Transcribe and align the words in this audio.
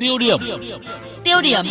Tiêu 0.00 0.18
điểm. 0.18 0.38
Tiêu 1.24 1.36
điểm. 1.42 1.64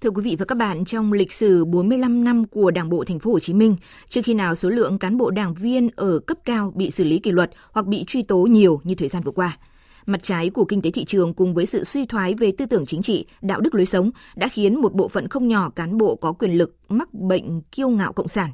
Thưa 0.00 0.10
quý 0.10 0.22
vị 0.22 0.36
và 0.38 0.44
các 0.44 0.58
bạn, 0.58 0.84
trong 0.84 1.12
lịch 1.12 1.32
sử 1.32 1.64
45 1.64 2.24
năm 2.24 2.44
của 2.46 2.70
Đảng 2.70 2.90
bộ 2.90 3.04
thành 3.04 3.18
phố 3.18 3.32
Hồ 3.32 3.40
Chí 3.40 3.54
Minh, 3.54 3.76
chưa 4.08 4.22
khi 4.22 4.34
nào 4.34 4.54
số 4.54 4.68
lượng 4.68 4.98
cán 4.98 5.16
bộ 5.16 5.30
đảng 5.30 5.54
viên 5.54 5.88
ở 5.96 6.18
cấp 6.18 6.38
cao 6.44 6.72
bị 6.76 6.90
xử 6.90 7.04
lý 7.04 7.18
kỷ 7.18 7.30
luật 7.30 7.50
hoặc 7.72 7.86
bị 7.86 8.04
truy 8.06 8.22
tố 8.22 8.38
nhiều 8.38 8.80
như 8.84 8.94
thời 8.94 9.08
gian 9.08 9.22
vừa 9.22 9.32
qua. 9.32 9.58
Mặt 10.06 10.22
trái 10.22 10.50
của 10.50 10.64
kinh 10.64 10.82
tế 10.82 10.90
thị 10.90 11.04
trường 11.04 11.34
cùng 11.34 11.54
với 11.54 11.66
sự 11.66 11.84
suy 11.84 12.06
thoái 12.06 12.34
về 12.34 12.52
tư 12.58 12.66
tưởng 12.66 12.86
chính 12.86 13.02
trị, 13.02 13.26
đạo 13.42 13.60
đức 13.60 13.74
lối 13.74 13.86
sống 13.86 14.10
đã 14.36 14.48
khiến 14.48 14.80
một 14.80 14.94
bộ 14.94 15.08
phận 15.08 15.28
không 15.28 15.48
nhỏ 15.48 15.70
cán 15.70 15.98
bộ 15.98 16.16
có 16.16 16.32
quyền 16.32 16.58
lực 16.58 16.76
mắc 16.88 17.14
bệnh 17.14 17.60
kiêu 17.60 17.88
ngạo 17.88 18.12
cộng 18.12 18.28
sản. 18.28 18.50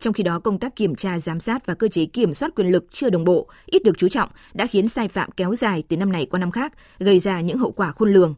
Trong 0.00 0.12
khi 0.12 0.22
đó, 0.22 0.38
công 0.38 0.58
tác 0.58 0.76
kiểm 0.76 0.94
tra, 0.94 1.18
giám 1.18 1.40
sát 1.40 1.66
và 1.66 1.74
cơ 1.74 1.88
chế 1.88 2.06
kiểm 2.06 2.34
soát 2.34 2.54
quyền 2.56 2.72
lực 2.72 2.84
chưa 2.92 3.10
đồng 3.10 3.24
bộ, 3.24 3.48
ít 3.66 3.84
được 3.84 3.98
chú 3.98 4.08
trọng, 4.08 4.28
đã 4.54 4.66
khiến 4.66 4.88
sai 4.88 5.08
phạm 5.08 5.30
kéo 5.30 5.54
dài 5.54 5.82
từ 5.88 5.96
năm 5.96 6.12
này 6.12 6.26
qua 6.26 6.40
năm 6.40 6.50
khác, 6.50 6.72
gây 6.98 7.18
ra 7.18 7.40
những 7.40 7.58
hậu 7.58 7.72
quả 7.72 7.92
khôn 7.92 8.12
lường. 8.12 8.34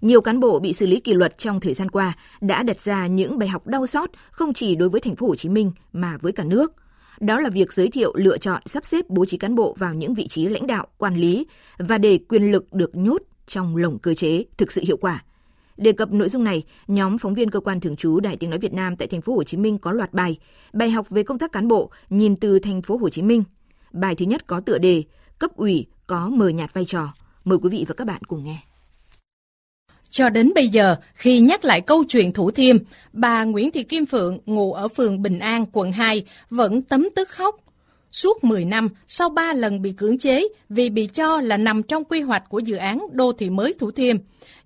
Nhiều 0.00 0.20
cán 0.20 0.40
bộ 0.40 0.60
bị 0.60 0.72
xử 0.72 0.86
lý 0.86 1.00
kỷ 1.00 1.14
luật 1.14 1.38
trong 1.38 1.60
thời 1.60 1.74
gian 1.74 1.90
qua 1.90 2.12
đã 2.40 2.62
đặt 2.62 2.80
ra 2.80 3.06
những 3.06 3.38
bài 3.38 3.48
học 3.48 3.66
đau 3.66 3.86
xót 3.86 4.10
không 4.30 4.54
chỉ 4.54 4.74
đối 4.76 4.88
với 4.88 5.00
thành 5.00 5.16
phố 5.16 5.26
Hồ 5.26 5.36
Chí 5.36 5.48
Minh 5.48 5.72
mà 5.92 6.18
với 6.20 6.32
cả 6.32 6.44
nước. 6.44 6.72
Đó 7.20 7.40
là 7.40 7.50
việc 7.50 7.72
giới 7.72 7.88
thiệu, 7.88 8.12
lựa 8.16 8.38
chọn, 8.38 8.62
sắp 8.66 8.86
xếp 8.86 9.04
bố 9.08 9.24
trí 9.26 9.36
cán 9.36 9.54
bộ 9.54 9.76
vào 9.78 9.94
những 9.94 10.14
vị 10.14 10.28
trí 10.28 10.46
lãnh 10.46 10.66
đạo, 10.66 10.86
quản 10.98 11.16
lý 11.16 11.46
và 11.78 11.98
để 11.98 12.18
quyền 12.28 12.50
lực 12.52 12.72
được 12.72 12.96
nhốt 12.96 13.22
trong 13.46 13.76
lồng 13.76 13.98
cơ 13.98 14.14
chế 14.14 14.44
thực 14.58 14.72
sự 14.72 14.82
hiệu 14.84 14.96
quả. 14.96 15.24
Đề 15.80 15.92
cập 15.92 16.12
nội 16.12 16.28
dung 16.28 16.44
này, 16.44 16.62
nhóm 16.88 17.18
phóng 17.18 17.34
viên 17.34 17.50
cơ 17.50 17.60
quan 17.60 17.80
thường 17.80 17.96
trú 17.96 18.20
Đài 18.20 18.36
Tiếng 18.36 18.50
nói 18.50 18.58
Việt 18.58 18.72
Nam 18.72 18.96
tại 18.96 19.08
thành 19.08 19.20
phố 19.20 19.34
Hồ 19.34 19.44
Chí 19.44 19.56
Minh 19.56 19.78
có 19.78 19.92
loạt 19.92 20.12
bài, 20.12 20.38
bài 20.72 20.90
học 20.90 21.10
về 21.10 21.22
công 21.22 21.38
tác 21.38 21.52
cán 21.52 21.68
bộ 21.68 21.90
nhìn 22.10 22.36
từ 22.36 22.58
thành 22.58 22.82
phố 22.82 22.96
Hồ 22.96 23.08
Chí 23.08 23.22
Minh. 23.22 23.44
Bài 23.92 24.14
thứ 24.14 24.24
nhất 24.24 24.46
có 24.46 24.60
tựa 24.60 24.78
đề 24.78 25.02
cấp 25.38 25.50
ủy 25.56 25.86
có 26.06 26.28
mờ 26.28 26.48
nhạt 26.48 26.74
vai 26.74 26.84
trò. 26.84 27.08
Mời 27.44 27.58
quý 27.62 27.68
vị 27.70 27.84
và 27.88 27.94
các 27.94 28.06
bạn 28.06 28.22
cùng 28.22 28.44
nghe. 28.44 28.58
Cho 30.10 30.28
đến 30.28 30.52
bây 30.54 30.68
giờ, 30.68 30.96
khi 31.14 31.40
nhắc 31.40 31.64
lại 31.64 31.80
câu 31.80 32.04
chuyện 32.08 32.32
Thủ 32.32 32.50
Thiêm, 32.50 32.76
bà 33.12 33.44
Nguyễn 33.44 33.70
Thị 33.70 33.82
Kim 33.82 34.06
Phượng, 34.06 34.38
ngụ 34.46 34.72
ở 34.72 34.88
phường 34.88 35.22
Bình 35.22 35.38
An, 35.38 35.66
quận 35.72 35.92
2, 35.92 36.24
vẫn 36.50 36.82
tấm 36.82 37.08
tức 37.16 37.28
khóc. 37.28 37.56
Suốt 38.12 38.44
10 38.44 38.64
năm, 38.64 38.88
sau 39.06 39.30
3 39.30 39.52
lần 39.52 39.82
bị 39.82 39.92
cưỡng 39.92 40.18
chế 40.18 40.48
vì 40.68 40.90
bị 40.90 41.06
cho 41.06 41.40
là 41.40 41.56
nằm 41.56 41.82
trong 41.82 42.04
quy 42.04 42.20
hoạch 42.20 42.48
của 42.48 42.58
dự 42.58 42.76
án 42.76 43.06
đô 43.12 43.32
thị 43.32 43.50
mới 43.50 43.74
Thủ 43.78 43.90
Thiêm, 43.90 44.16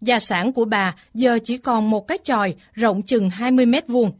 gia 0.00 0.20
sản 0.20 0.52
của 0.52 0.64
bà 0.64 0.94
giờ 1.14 1.38
chỉ 1.44 1.56
còn 1.56 1.90
một 1.90 2.08
cái 2.08 2.18
tròi 2.24 2.54
rộng 2.72 3.02
chừng 3.02 3.30
20 3.30 3.66
mét 3.66 3.88
vuông. 3.88 4.12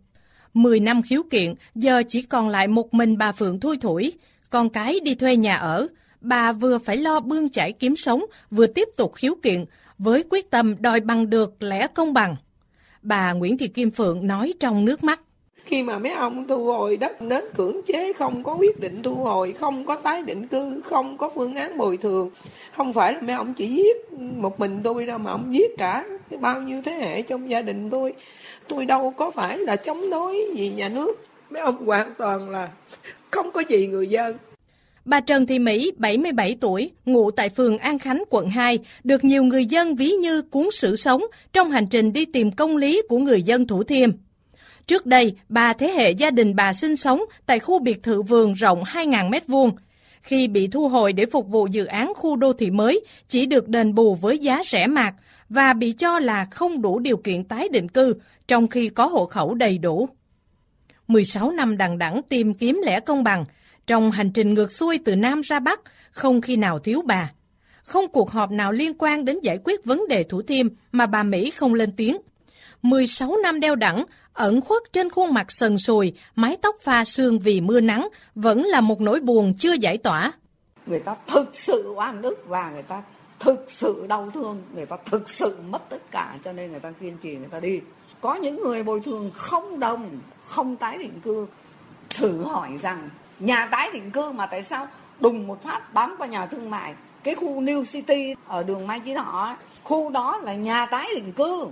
10 0.54 0.80
năm 0.80 1.02
khiếu 1.02 1.22
kiện, 1.30 1.54
giờ 1.74 2.02
chỉ 2.08 2.22
còn 2.22 2.48
lại 2.48 2.68
một 2.68 2.94
mình 2.94 3.18
bà 3.18 3.32
Phượng 3.32 3.60
thui 3.60 3.76
thủi, 3.76 4.12
con 4.50 4.68
cái 4.68 5.00
đi 5.00 5.14
thuê 5.14 5.36
nhà 5.36 5.56
ở. 5.56 5.86
Bà 6.20 6.52
vừa 6.52 6.78
phải 6.78 6.96
lo 6.96 7.20
bươn 7.20 7.50
chải 7.50 7.72
kiếm 7.72 7.96
sống, 7.96 8.24
vừa 8.50 8.66
tiếp 8.66 8.88
tục 8.96 9.12
khiếu 9.14 9.34
kiện, 9.42 9.64
với 9.98 10.24
quyết 10.30 10.50
tâm 10.50 10.74
đòi 10.82 11.00
bằng 11.00 11.30
được 11.30 11.62
lẽ 11.62 11.86
công 11.86 12.12
bằng. 12.12 12.36
Bà 13.02 13.32
Nguyễn 13.32 13.58
Thị 13.58 13.68
Kim 13.68 13.90
Phượng 13.90 14.26
nói 14.26 14.54
trong 14.60 14.84
nước 14.84 15.04
mắt. 15.04 15.20
Khi 15.64 15.82
mà 15.82 15.98
mấy 15.98 16.12
ông 16.12 16.48
thu 16.48 16.64
hồi 16.64 16.96
đất 16.96 17.20
đến 17.20 17.44
cưỡng 17.56 17.80
chế 17.86 18.12
không 18.12 18.42
có 18.42 18.54
quyết 18.54 18.80
định 18.80 19.02
thu 19.02 19.14
hồi, 19.14 19.52
không 19.52 19.86
có 19.86 19.96
tái 19.96 20.22
định 20.22 20.46
cư, 20.46 20.80
không 20.84 21.18
có 21.18 21.30
phương 21.34 21.54
án 21.54 21.78
bồi 21.78 21.96
thường. 21.96 22.30
Không 22.72 22.92
phải 22.92 23.12
là 23.12 23.20
mấy 23.20 23.36
ông 23.36 23.54
chỉ 23.54 23.68
giết 23.68 24.12
một 24.12 24.60
mình 24.60 24.80
tôi 24.84 25.06
đâu 25.06 25.18
mà 25.18 25.30
ông 25.30 25.54
giết 25.54 25.70
cả 25.78 26.04
bao 26.40 26.62
nhiêu 26.62 26.82
thế 26.84 26.92
hệ 26.92 27.22
trong 27.22 27.50
gia 27.50 27.62
đình 27.62 27.90
tôi. 27.90 28.12
Tôi 28.68 28.86
đâu 28.86 29.14
có 29.16 29.30
phải 29.30 29.58
là 29.58 29.76
chống 29.76 30.10
đối 30.10 30.50
gì 30.54 30.72
nhà 30.76 30.88
nước. 30.88 31.12
Mấy 31.50 31.62
ông 31.62 31.86
hoàn 31.86 32.14
toàn 32.18 32.50
là 32.50 32.68
không 33.30 33.50
có 33.50 33.62
gì 33.68 33.86
người 33.86 34.08
dân. 34.08 34.36
Bà 35.04 35.20
Trần 35.20 35.46
Thị 35.46 35.58
Mỹ, 35.58 35.92
77 35.96 36.56
tuổi, 36.60 36.90
ngụ 37.04 37.30
tại 37.30 37.48
phường 37.48 37.78
An 37.78 37.98
Khánh, 37.98 38.24
quận 38.30 38.50
2, 38.50 38.78
được 39.04 39.24
nhiều 39.24 39.44
người 39.44 39.66
dân 39.66 39.96
ví 39.96 40.10
như 40.10 40.42
cuốn 40.42 40.68
sử 40.72 40.96
sống 40.96 41.22
trong 41.52 41.70
hành 41.70 41.86
trình 41.86 42.12
đi 42.12 42.24
tìm 42.24 42.50
công 42.50 42.76
lý 42.76 43.02
của 43.08 43.18
người 43.18 43.42
dân 43.42 43.66
Thủ 43.66 43.82
Thiêm. 43.82 44.10
Trước 44.86 45.06
đây, 45.06 45.36
ba 45.48 45.72
thế 45.72 45.88
hệ 45.88 46.10
gia 46.10 46.30
đình 46.30 46.56
bà 46.56 46.72
sinh 46.72 46.96
sống 46.96 47.22
tại 47.46 47.58
khu 47.58 47.78
biệt 47.78 48.02
thự 48.02 48.22
vườn 48.22 48.52
rộng 48.52 48.82
2.000 48.82 49.30
m2. 49.30 49.70
Khi 50.20 50.48
bị 50.48 50.68
thu 50.68 50.88
hồi 50.88 51.12
để 51.12 51.26
phục 51.26 51.48
vụ 51.48 51.66
dự 51.66 51.84
án 51.84 52.12
khu 52.14 52.36
đô 52.36 52.52
thị 52.52 52.70
mới, 52.70 53.04
chỉ 53.28 53.46
được 53.46 53.68
đền 53.68 53.94
bù 53.94 54.14
với 54.14 54.38
giá 54.38 54.62
rẻ 54.66 54.86
mạt 54.86 55.14
và 55.48 55.72
bị 55.72 55.92
cho 55.92 56.18
là 56.18 56.44
không 56.50 56.82
đủ 56.82 56.98
điều 56.98 57.16
kiện 57.16 57.44
tái 57.44 57.68
định 57.68 57.88
cư, 57.88 58.14
trong 58.48 58.68
khi 58.68 58.88
có 58.88 59.06
hộ 59.06 59.26
khẩu 59.26 59.54
đầy 59.54 59.78
đủ. 59.78 60.08
16 61.08 61.50
năm 61.50 61.76
đằng 61.76 61.98
đẵng 61.98 62.20
tìm 62.28 62.54
kiếm 62.54 62.80
lẽ 62.84 63.00
công 63.00 63.24
bằng, 63.24 63.44
trong 63.86 64.10
hành 64.10 64.30
trình 64.32 64.54
ngược 64.54 64.72
xuôi 64.72 64.98
từ 65.04 65.16
Nam 65.16 65.40
ra 65.40 65.60
Bắc, 65.60 65.80
không 66.10 66.40
khi 66.40 66.56
nào 66.56 66.78
thiếu 66.78 67.02
bà. 67.06 67.32
Không 67.82 68.08
cuộc 68.08 68.30
họp 68.30 68.50
nào 68.50 68.72
liên 68.72 68.92
quan 68.98 69.24
đến 69.24 69.40
giải 69.42 69.58
quyết 69.64 69.84
vấn 69.84 70.08
đề 70.08 70.22
Thủ 70.22 70.42
Thiêm 70.42 70.68
mà 70.92 71.06
bà 71.06 71.22
Mỹ 71.22 71.50
không 71.50 71.74
lên 71.74 71.92
tiếng. 71.96 72.16
16 72.84 73.36
năm 73.42 73.60
đeo 73.60 73.74
đẳng, 73.74 74.04
ẩn 74.32 74.60
khuất 74.60 74.82
trên 74.92 75.10
khuôn 75.10 75.34
mặt 75.34 75.46
sần 75.48 75.78
sùi, 75.78 76.12
mái 76.34 76.56
tóc 76.62 76.76
pha 76.82 77.04
sương 77.04 77.38
vì 77.38 77.60
mưa 77.60 77.80
nắng, 77.80 78.08
vẫn 78.34 78.62
là 78.62 78.80
một 78.80 79.00
nỗi 79.00 79.20
buồn 79.20 79.54
chưa 79.58 79.72
giải 79.72 79.98
tỏa. 79.98 80.32
Người 80.86 81.00
ta 81.00 81.16
thực 81.26 81.50
sự 81.52 81.92
oan 81.96 82.22
ức 82.22 82.44
và 82.46 82.70
người 82.70 82.82
ta 82.82 83.02
thực 83.40 83.66
sự 83.68 84.06
đau 84.08 84.30
thương, 84.34 84.62
người 84.74 84.86
ta 84.86 84.96
thực 85.04 85.30
sự 85.30 85.56
mất 85.70 85.88
tất 85.88 86.10
cả 86.10 86.36
cho 86.44 86.52
nên 86.52 86.70
người 86.70 86.80
ta 86.80 86.90
kiên 87.00 87.16
trì 87.22 87.36
người 87.36 87.48
ta 87.50 87.60
đi. 87.60 87.80
Có 88.20 88.34
những 88.34 88.62
người 88.62 88.82
bồi 88.82 89.00
thường 89.00 89.30
không 89.34 89.80
đồng, 89.80 90.18
không 90.46 90.76
tái 90.76 90.98
định 90.98 91.20
cư. 91.24 91.46
Thử 92.10 92.42
hỏi 92.42 92.70
rằng 92.82 93.08
nhà 93.40 93.68
tái 93.70 93.90
định 93.92 94.10
cư 94.10 94.30
mà 94.30 94.46
tại 94.46 94.62
sao 94.62 94.88
đùng 95.20 95.46
một 95.46 95.62
phát 95.62 95.94
bám 95.94 96.14
qua 96.18 96.26
nhà 96.26 96.46
thương 96.46 96.70
mại 96.70 96.94
cái 97.22 97.34
khu 97.34 97.60
New 97.60 97.84
City 97.84 98.34
ở 98.46 98.62
đường 98.62 98.86
Mai 98.86 99.00
Chí 99.00 99.14
Thọ 99.14 99.56
khu 99.84 100.10
đó 100.10 100.38
là 100.42 100.54
nhà 100.54 100.86
tái 100.86 101.08
định 101.14 101.32
cư 101.32 101.66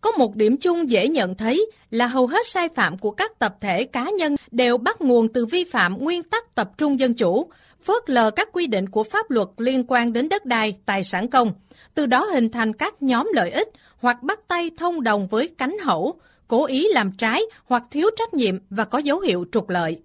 có 0.00 0.10
một 0.10 0.36
điểm 0.36 0.56
chung 0.56 0.90
dễ 0.90 1.08
nhận 1.08 1.34
thấy 1.34 1.70
là 1.90 2.06
hầu 2.06 2.26
hết 2.26 2.46
sai 2.46 2.68
phạm 2.74 2.98
của 2.98 3.10
các 3.10 3.38
tập 3.38 3.56
thể 3.60 3.84
cá 3.84 4.10
nhân 4.10 4.36
đều 4.50 4.78
bắt 4.78 5.00
nguồn 5.00 5.28
từ 5.28 5.46
vi 5.46 5.64
phạm 5.64 5.98
nguyên 5.98 6.22
tắc 6.22 6.54
tập 6.54 6.70
trung 6.78 7.00
dân 7.00 7.14
chủ, 7.14 7.50
phớt 7.82 8.10
lờ 8.10 8.30
các 8.30 8.48
quy 8.52 8.66
định 8.66 8.88
của 8.88 9.04
pháp 9.04 9.30
luật 9.30 9.48
liên 9.56 9.84
quan 9.88 10.12
đến 10.12 10.28
đất 10.28 10.46
đai, 10.46 10.78
tài 10.86 11.04
sản 11.04 11.28
công, 11.28 11.52
từ 11.94 12.06
đó 12.06 12.24
hình 12.24 12.48
thành 12.48 12.72
các 12.72 13.02
nhóm 13.02 13.30
lợi 13.34 13.50
ích 13.50 13.68
hoặc 13.98 14.22
bắt 14.22 14.40
tay 14.48 14.70
thông 14.78 15.02
đồng 15.02 15.26
với 15.26 15.48
cánh 15.58 15.76
hậu, 15.82 16.20
cố 16.48 16.66
ý 16.66 16.88
làm 16.88 17.12
trái 17.12 17.42
hoặc 17.64 17.82
thiếu 17.90 18.10
trách 18.16 18.34
nhiệm 18.34 18.58
và 18.70 18.84
có 18.84 18.98
dấu 18.98 19.20
hiệu 19.20 19.44
trục 19.52 19.68
lợi. 19.68 20.02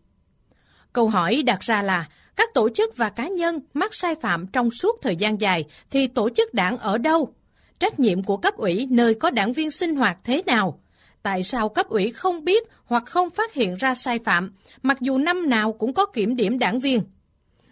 Câu 0.93 1.07
hỏi 1.07 1.43
đặt 1.45 1.59
ra 1.59 1.81
là, 1.81 2.05
các 2.35 2.53
tổ 2.53 2.69
chức 2.69 2.97
và 2.97 3.09
cá 3.09 3.27
nhân 3.27 3.59
mắc 3.73 3.93
sai 3.93 4.15
phạm 4.15 4.47
trong 4.47 4.71
suốt 4.71 5.01
thời 5.01 5.15
gian 5.15 5.41
dài 5.41 5.65
thì 5.91 6.07
tổ 6.07 6.29
chức 6.29 6.53
đảng 6.53 6.77
ở 6.77 6.97
đâu? 6.97 7.33
Trách 7.79 7.99
nhiệm 7.99 8.23
của 8.23 8.37
cấp 8.37 8.57
ủy 8.57 8.87
nơi 8.89 9.13
có 9.13 9.29
đảng 9.29 9.53
viên 9.53 9.71
sinh 9.71 9.95
hoạt 9.95 10.17
thế 10.23 10.41
nào? 10.45 10.79
Tại 11.23 11.43
sao 11.43 11.69
cấp 11.69 11.89
ủy 11.89 12.11
không 12.11 12.45
biết 12.45 12.63
hoặc 12.85 13.03
không 13.05 13.29
phát 13.29 13.53
hiện 13.53 13.75
ra 13.75 13.95
sai 13.95 14.19
phạm, 14.25 14.53
mặc 14.83 14.97
dù 15.01 15.17
năm 15.17 15.49
nào 15.49 15.73
cũng 15.73 15.93
có 15.93 16.05
kiểm 16.05 16.35
điểm 16.35 16.59
đảng 16.59 16.79
viên? 16.79 17.01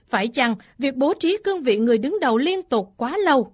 Phải 0.10 0.28
chăng 0.28 0.56
việc 0.78 0.96
bố 0.96 1.14
trí 1.20 1.38
cương 1.44 1.64
vị 1.64 1.78
người 1.78 1.98
đứng 1.98 2.20
đầu 2.20 2.38
liên 2.38 2.62
tục 2.62 2.94
quá 2.98 3.18
lâu? 3.18 3.52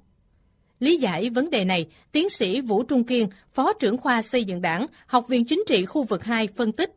Lý 0.80 0.98
giải 0.98 1.30
vấn 1.30 1.50
đề 1.50 1.66
này, 1.66 1.88
tiến 2.12 2.30
sĩ 2.30 2.62
Vũ 2.62 2.84
Trung 2.84 3.04
Kiên, 3.04 3.28
Phó 3.54 3.74
trưởng 3.74 3.98
khoa 3.98 4.22
xây 4.22 4.44
dựng 4.44 4.62
đảng, 4.62 4.86
Học 5.06 5.28
viện 5.28 5.46
Chính 5.46 5.64
trị 5.68 5.86
khu 5.86 6.04
vực 6.04 6.24
2 6.24 6.48
phân 6.56 6.72
tích. 6.72 6.96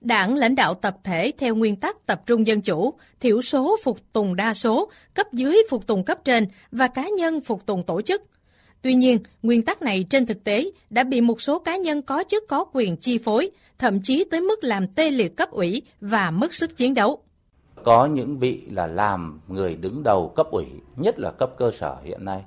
Đảng 0.00 0.34
lãnh 0.34 0.54
đạo 0.54 0.74
tập 0.74 0.96
thể 1.04 1.32
theo 1.38 1.54
nguyên 1.54 1.76
tắc 1.76 2.06
tập 2.06 2.22
trung 2.26 2.46
dân 2.46 2.60
chủ, 2.60 2.94
thiểu 3.20 3.42
số 3.42 3.76
phục 3.84 4.12
tùng 4.12 4.36
đa 4.36 4.54
số, 4.54 4.90
cấp 5.14 5.26
dưới 5.32 5.58
phục 5.70 5.86
tùng 5.86 6.04
cấp 6.04 6.18
trên 6.24 6.46
và 6.72 6.88
cá 6.88 7.08
nhân 7.08 7.40
phục 7.40 7.66
tùng 7.66 7.84
tổ 7.86 8.02
chức. 8.02 8.22
Tuy 8.82 8.94
nhiên, 8.94 9.18
nguyên 9.42 9.62
tắc 9.62 9.82
này 9.82 10.04
trên 10.10 10.26
thực 10.26 10.44
tế 10.44 10.70
đã 10.90 11.04
bị 11.04 11.20
một 11.20 11.40
số 11.40 11.58
cá 11.58 11.76
nhân 11.76 12.02
có 12.02 12.24
chức 12.28 12.44
có 12.48 12.64
quyền 12.72 12.96
chi 12.96 13.18
phối, 13.18 13.50
thậm 13.78 14.02
chí 14.02 14.24
tới 14.30 14.40
mức 14.40 14.64
làm 14.64 14.86
tê 14.86 15.10
liệt 15.10 15.36
cấp 15.36 15.50
ủy 15.50 15.82
và 16.00 16.30
mất 16.30 16.54
sức 16.54 16.76
chiến 16.76 16.94
đấu. 16.94 17.22
Có 17.84 18.06
những 18.06 18.38
vị 18.38 18.62
là 18.70 18.86
làm 18.86 19.40
người 19.48 19.74
đứng 19.74 20.02
đầu 20.02 20.32
cấp 20.36 20.46
ủy, 20.50 20.66
nhất 20.96 21.18
là 21.18 21.30
cấp 21.30 21.50
cơ 21.58 21.70
sở 21.70 21.96
hiện 22.04 22.24
nay, 22.24 22.44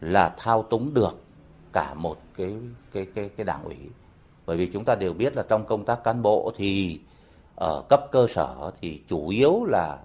là 0.00 0.34
thao 0.38 0.62
túng 0.62 0.94
được 0.94 1.24
cả 1.72 1.94
một 1.94 2.18
cái 2.36 2.52
cái 2.92 3.06
cái 3.14 3.30
cái 3.36 3.44
đảng 3.44 3.64
ủy 3.64 3.76
bởi 4.46 4.56
vì 4.56 4.66
chúng 4.66 4.84
ta 4.84 4.94
đều 4.94 5.12
biết 5.12 5.36
là 5.36 5.42
trong 5.48 5.64
công 5.66 5.84
tác 5.84 6.04
cán 6.04 6.22
bộ 6.22 6.52
thì 6.56 7.00
ở 7.56 7.82
cấp 7.88 8.00
cơ 8.12 8.26
sở 8.30 8.70
thì 8.80 9.02
chủ 9.08 9.28
yếu 9.28 9.64
là 9.64 9.98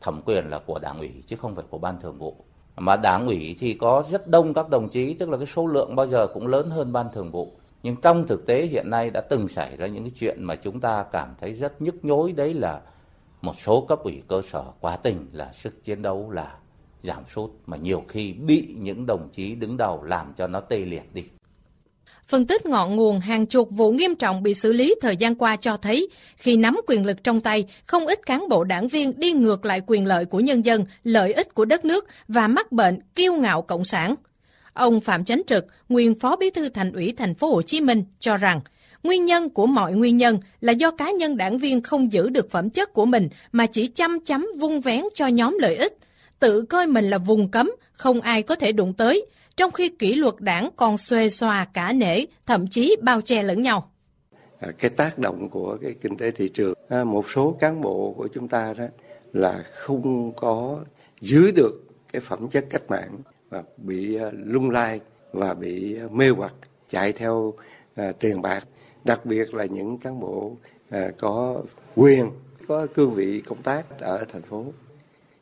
thẩm 0.00 0.22
quyền 0.24 0.50
là 0.50 0.58
của 0.58 0.78
đảng 0.78 0.98
ủy 0.98 1.22
chứ 1.26 1.36
không 1.36 1.54
phải 1.54 1.64
của 1.70 1.78
ban 1.78 2.00
thường 2.00 2.18
vụ 2.18 2.36
mà 2.76 2.96
đảng 2.96 3.26
ủy 3.26 3.56
thì 3.58 3.74
có 3.74 4.04
rất 4.10 4.28
đông 4.28 4.54
các 4.54 4.68
đồng 4.68 4.88
chí, 4.88 5.14
tức 5.14 5.28
là 5.28 5.36
cái 5.36 5.46
số 5.46 5.66
lượng 5.66 5.96
bao 5.96 6.06
giờ 6.06 6.26
cũng 6.26 6.46
lớn 6.46 6.70
hơn 6.70 6.92
ban 6.92 7.06
thường 7.12 7.30
vụ. 7.30 7.52
Nhưng 7.82 7.96
trong 7.96 8.26
thực 8.26 8.46
tế 8.46 8.66
hiện 8.66 8.90
nay 8.90 9.10
đã 9.10 9.20
từng 9.20 9.48
xảy 9.48 9.76
ra 9.76 9.86
những 9.86 10.04
cái 10.04 10.12
chuyện 10.18 10.44
mà 10.44 10.56
chúng 10.56 10.80
ta 10.80 11.04
cảm 11.12 11.34
thấy 11.40 11.52
rất 11.52 11.82
nhức 11.82 12.04
nhối, 12.04 12.32
đấy 12.32 12.54
là 12.54 12.80
một 13.42 13.56
số 13.56 13.80
cấp 13.88 13.98
ủy 14.02 14.22
cơ 14.28 14.42
sở 14.42 14.64
quá 14.80 14.96
tình 14.96 15.26
là 15.32 15.52
sức 15.52 15.84
chiến 15.84 16.02
đấu 16.02 16.30
là 16.30 16.56
giảm 17.02 17.26
sút, 17.26 17.50
mà 17.66 17.76
nhiều 17.76 18.02
khi 18.08 18.32
bị 18.32 18.74
những 18.78 19.06
đồng 19.06 19.28
chí 19.32 19.54
đứng 19.54 19.76
đầu 19.76 20.02
làm 20.02 20.32
cho 20.36 20.46
nó 20.46 20.60
tê 20.60 20.78
liệt 20.78 21.14
đi. 21.14 21.24
Phân 22.28 22.46
tích 22.46 22.66
ngọn 22.66 22.96
nguồn 22.96 23.20
hàng 23.20 23.46
chục 23.46 23.68
vụ 23.70 23.92
nghiêm 23.92 24.14
trọng 24.14 24.42
bị 24.42 24.54
xử 24.54 24.72
lý 24.72 24.94
thời 25.00 25.16
gian 25.16 25.34
qua 25.34 25.56
cho 25.56 25.76
thấy, 25.76 26.08
khi 26.36 26.56
nắm 26.56 26.80
quyền 26.86 27.06
lực 27.06 27.24
trong 27.24 27.40
tay, 27.40 27.64
không 27.86 28.06
ít 28.06 28.26
cán 28.26 28.48
bộ 28.48 28.64
đảng 28.64 28.88
viên 28.88 29.20
đi 29.20 29.32
ngược 29.32 29.64
lại 29.64 29.80
quyền 29.86 30.06
lợi 30.06 30.24
của 30.24 30.40
nhân 30.40 30.64
dân, 30.64 30.84
lợi 31.04 31.32
ích 31.32 31.54
của 31.54 31.64
đất 31.64 31.84
nước 31.84 32.06
và 32.28 32.48
mắc 32.48 32.72
bệnh 32.72 32.98
kiêu 33.14 33.32
ngạo 33.32 33.62
cộng 33.62 33.84
sản. 33.84 34.14
Ông 34.72 35.00
Phạm 35.00 35.24
Chánh 35.24 35.42
Trực, 35.46 35.66
nguyên 35.88 36.20
Phó 36.20 36.36
Bí 36.36 36.50
thư 36.50 36.68
Thành 36.68 36.92
ủy 36.92 37.14
Thành 37.16 37.34
phố 37.34 37.48
Hồ 37.48 37.62
Chí 37.62 37.80
Minh 37.80 38.04
cho 38.18 38.36
rằng, 38.36 38.60
nguyên 39.02 39.24
nhân 39.24 39.50
của 39.50 39.66
mọi 39.66 39.92
nguyên 39.92 40.16
nhân 40.16 40.38
là 40.60 40.72
do 40.72 40.90
cá 40.90 41.10
nhân 41.10 41.36
đảng 41.36 41.58
viên 41.58 41.82
không 41.82 42.12
giữ 42.12 42.28
được 42.28 42.50
phẩm 42.50 42.70
chất 42.70 42.92
của 42.92 43.06
mình 43.06 43.28
mà 43.52 43.66
chỉ 43.66 43.86
chăm 43.86 44.20
chấm 44.20 44.46
vung 44.58 44.80
vén 44.80 45.04
cho 45.14 45.26
nhóm 45.26 45.58
lợi 45.60 45.76
ích, 45.76 45.98
tự 46.44 46.62
coi 46.62 46.86
mình 46.86 47.04
là 47.04 47.18
vùng 47.18 47.48
cấm, 47.48 47.70
không 47.92 48.20
ai 48.20 48.42
có 48.42 48.56
thể 48.56 48.72
đụng 48.72 48.92
tới, 48.92 49.26
trong 49.56 49.70
khi 49.70 49.88
kỷ 49.88 50.14
luật 50.14 50.34
đảng 50.38 50.70
còn 50.76 50.98
xuê 50.98 51.28
xòa 51.28 51.64
cả 51.64 51.92
nể, 51.92 52.24
thậm 52.46 52.66
chí 52.66 52.96
bao 53.02 53.20
che 53.20 53.42
lẫn 53.42 53.60
nhau. 53.60 53.90
À, 54.60 54.68
cái 54.78 54.90
tác 54.90 55.18
động 55.18 55.48
của 55.48 55.78
cái 55.82 55.94
kinh 56.00 56.16
tế 56.16 56.30
thị 56.30 56.48
trường, 56.48 56.74
à, 56.88 57.04
một 57.04 57.30
số 57.30 57.56
cán 57.60 57.80
bộ 57.80 58.14
của 58.16 58.28
chúng 58.34 58.48
ta 58.48 58.74
đó 58.78 58.84
là 59.32 59.64
không 59.72 60.32
có 60.36 60.78
giữ 61.20 61.50
được 61.50 61.84
cái 62.12 62.20
phẩm 62.20 62.48
chất 62.48 62.66
cách 62.70 62.82
mạng 62.88 63.18
và 63.50 63.62
bị 63.76 64.16
à, 64.16 64.30
lung 64.32 64.70
lai 64.70 65.00
và 65.32 65.54
bị 65.54 65.98
mê 66.10 66.28
hoặc 66.28 66.54
chạy 66.90 67.12
theo 67.12 67.54
tiền 68.18 68.42
bạc 68.42 68.64
đặc 69.04 69.26
biệt 69.26 69.54
là 69.54 69.64
những 69.64 69.98
cán 69.98 70.20
bộ 70.20 70.56
có 71.18 71.62
quyền 71.94 72.30
có 72.68 72.86
cương 72.94 73.14
vị 73.14 73.42
công 73.46 73.62
tác 73.62 74.00
ở 74.00 74.24
thành 74.32 74.42
phố 74.42 74.64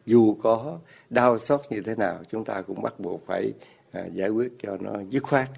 dù 0.06 0.34
có 0.42 0.78
đau 1.10 1.38
xót 1.38 1.60
như 1.70 1.80
thế 1.86 1.94
nào 1.94 2.20
chúng 2.30 2.44
ta 2.44 2.62
cũng 2.62 2.82
bắt 2.82 3.00
buộc 3.00 3.26
phải 3.26 3.52
à, 3.92 4.02
giải 4.14 4.28
quyết 4.28 4.52
cho 4.62 4.76
nó 4.80 4.92
dứt 5.10 5.22
khoát. 5.22 5.48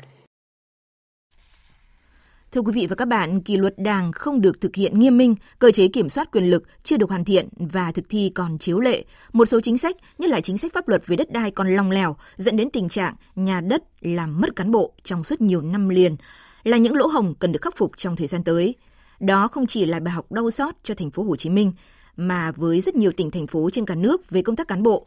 Thưa 2.52 2.60
quý 2.60 2.72
vị 2.72 2.86
và 2.86 2.96
các 2.96 3.08
bạn, 3.08 3.40
kỷ 3.40 3.56
luật 3.56 3.74
đảng 3.78 4.12
không 4.12 4.40
được 4.40 4.60
thực 4.60 4.76
hiện 4.76 4.98
nghiêm 4.98 5.18
minh, 5.18 5.34
cơ 5.58 5.70
chế 5.70 5.88
kiểm 5.88 6.08
soát 6.08 6.28
quyền 6.32 6.50
lực 6.50 6.64
chưa 6.82 6.96
được 6.96 7.08
hoàn 7.08 7.24
thiện 7.24 7.48
và 7.56 7.92
thực 7.92 8.04
thi 8.08 8.32
còn 8.34 8.58
chiếu 8.58 8.80
lệ. 8.80 9.04
Một 9.32 9.44
số 9.44 9.60
chính 9.60 9.78
sách, 9.78 9.96
nhất 10.18 10.30
là 10.30 10.40
chính 10.40 10.58
sách 10.58 10.72
pháp 10.74 10.88
luật 10.88 11.06
về 11.06 11.16
đất 11.16 11.30
đai 11.32 11.50
còn 11.50 11.76
lòng 11.76 11.90
lèo, 11.90 12.16
dẫn 12.34 12.56
đến 12.56 12.70
tình 12.70 12.88
trạng 12.88 13.14
nhà 13.34 13.60
đất 13.60 13.82
làm 14.00 14.40
mất 14.40 14.56
cán 14.56 14.70
bộ 14.70 14.92
trong 15.04 15.24
suốt 15.24 15.40
nhiều 15.40 15.62
năm 15.62 15.88
liền, 15.88 16.16
là 16.64 16.76
những 16.76 16.96
lỗ 16.96 17.06
hồng 17.06 17.34
cần 17.38 17.52
được 17.52 17.62
khắc 17.62 17.76
phục 17.76 17.92
trong 17.96 18.16
thời 18.16 18.26
gian 18.26 18.44
tới. 18.44 18.74
Đó 19.20 19.48
không 19.48 19.66
chỉ 19.66 19.86
là 19.86 20.00
bài 20.00 20.14
học 20.14 20.32
đau 20.32 20.50
xót 20.50 20.74
cho 20.82 20.94
thành 20.94 21.10
phố 21.10 21.22
Hồ 21.22 21.36
Chí 21.36 21.50
Minh, 21.50 21.72
mà 22.16 22.52
với 22.52 22.80
rất 22.80 22.94
nhiều 22.94 23.12
tỉnh 23.12 23.30
thành 23.30 23.46
phố 23.46 23.70
trên 23.70 23.86
cả 23.86 23.94
nước 23.94 24.30
về 24.30 24.42
công 24.42 24.56
tác 24.56 24.68
cán 24.68 24.82
bộ. 24.82 25.06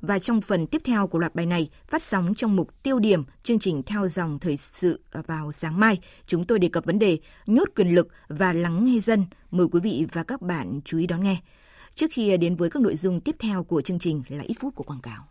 Và 0.00 0.18
trong 0.18 0.40
phần 0.40 0.66
tiếp 0.66 0.82
theo 0.84 1.06
của 1.06 1.18
loạt 1.18 1.34
bài 1.34 1.46
này, 1.46 1.70
phát 1.88 2.02
sóng 2.02 2.34
trong 2.34 2.56
mục 2.56 2.82
tiêu 2.82 2.98
điểm 2.98 3.24
chương 3.42 3.58
trình 3.58 3.82
theo 3.82 4.08
dòng 4.08 4.38
thời 4.38 4.56
sự 4.56 5.00
vào 5.26 5.52
sáng 5.52 5.80
mai, 5.80 5.98
chúng 6.26 6.44
tôi 6.44 6.58
đề 6.58 6.68
cập 6.68 6.84
vấn 6.84 6.98
đề 6.98 7.18
nhốt 7.46 7.68
quyền 7.76 7.94
lực 7.94 8.08
và 8.28 8.52
lắng 8.52 8.84
nghe 8.84 9.00
dân. 9.00 9.24
Mời 9.50 9.66
quý 9.72 9.80
vị 9.80 10.06
và 10.12 10.22
các 10.22 10.42
bạn 10.42 10.80
chú 10.84 10.98
ý 10.98 11.06
đón 11.06 11.22
nghe. 11.22 11.36
Trước 11.94 12.10
khi 12.12 12.36
đến 12.36 12.56
với 12.56 12.70
các 12.70 12.82
nội 12.82 12.96
dung 12.96 13.20
tiếp 13.20 13.36
theo 13.38 13.64
của 13.64 13.82
chương 13.82 13.98
trình 13.98 14.22
là 14.28 14.42
ít 14.42 14.54
phút 14.60 14.74
của 14.74 14.84
quảng 14.84 15.00
cáo. 15.00 15.28